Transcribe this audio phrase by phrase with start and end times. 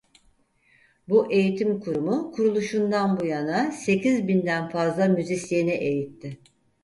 [1.09, 6.39] Bu eğitim kurumu kuruluşundan bu yana sekiz binden fazla müzisyeni eğitti.